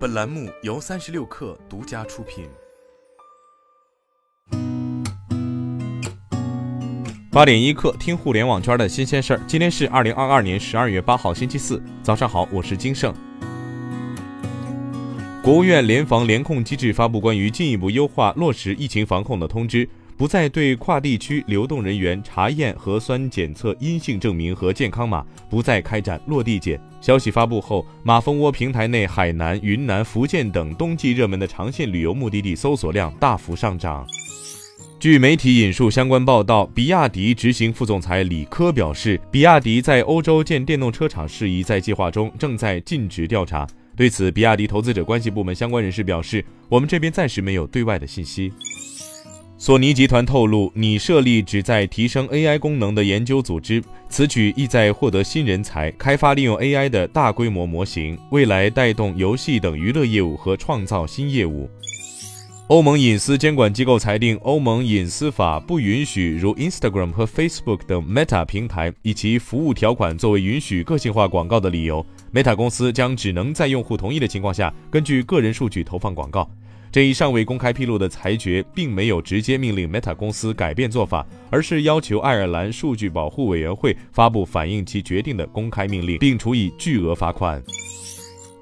[0.00, 2.48] 本栏目由三十六氪独家出品。
[7.30, 9.40] 八点一刻，听互联网圈的新鲜事儿。
[9.46, 13.14] 今天是二零二二年十二月八号，星期四，早上好，我是金盛。
[15.42, 19.86] 国务院联防联控机制发布关于进一步优化落实疫情防控的通知。
[20.20, 26.78] 不再对跨地区流动人员查验核酸检测阴性证明和健康码，不再开展落地检。
[27.00, 34.06] 消息发布后，马蜂窝平台内海南、云南、福建等冬季热门的长线旅游目的地搜索量大幅上涨。
[34.98, 43.66] 据媒体引述相关报道，比亚迪执行副总裁李科表示，比亚迪在欧洲建电动车厂事宜在计划中，正在尽职调查。
[43.96, 48.52] 对此，比亚迪投资者关系部门相关人士表示，我们这边暂时没有对外的信息。
[49.62, 61.68] 索尼集团透露，拟设立旨在提升 AI 功能的研究组织，此举意在获得新人才，开发利用 AI 的大规模模型，未来带动游戏等娱乐业务和创造新业务。
[62.68, 76.50] 欧盟隐私监管机构裁定，欧盟隐私法不允许如 Instagram 和 Facebook 等 Meta 平台以其服务条款作为允许个性化广告的理由，Meta 公司将只能在用户同意的情况下，根据个人数据投放广告。
[76.92, 87.62] 这一尚未公开披露的裁决，并没有直接命令 Meta 公司改变做法，而是要求爱尔兰数据保护委员会发布反映其决定的公开命令，并处以巨额罚款。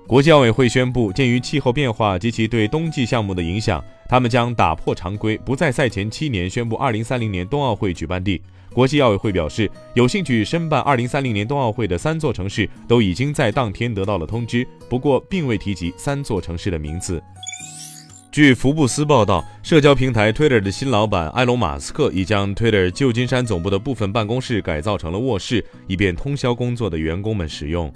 [0.06, 8.42] 国际奥委会宣布，鉴于气候变化及其对冬季项目的影响，他们将打破常规，不在赛前七年宣布2030年冬奥会举办地。
[8.74, 17.22] 国际奥委会表示，有兴趣申办2030年冬奥会的三座城市都已经在当天得到了通知，不过并未提及三座城市的名字。
[18.38, 27.92] 据福布斯报道，社交平台 Twitter 的新老板埃隆·马斯克已将 Twitter 旧金山总部的部分办公室改造成了卧室，以便通宵工作的员工们使用。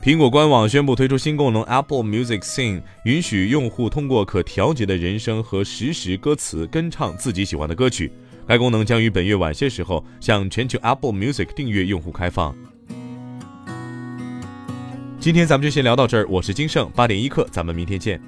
[0.00, 8.12] 苹果官网宣布推出新功能 Apple Music Sing，允许用户通过可调节的人声和实时歌词跟唱自己喜欢的歌曲。
[8.46, 12.54] 该功能将于本月晚些时候向全球 Apple Music 订阅用户开放。
[15.18, 18.20] 今天咱们就先聊到这儿，我是金盛，八点一刻，咱们明天见。